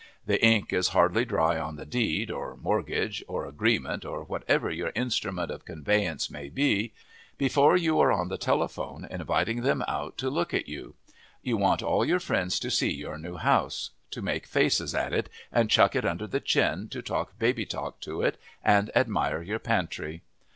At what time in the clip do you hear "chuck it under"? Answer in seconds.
15.69-16.25